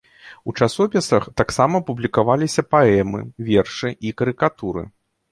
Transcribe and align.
У 0.51 0.53
часопісах 0.59 1.25
таксама 1.41 1.81
публікаваліся 1.89 2.63
паэмы, 2.75 3.21
вершы 3.51 3.91
і 4.09 4.15
карыкатуры. 4.23 4.83